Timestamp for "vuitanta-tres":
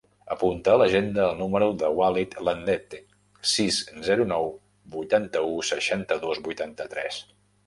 6.51-7.23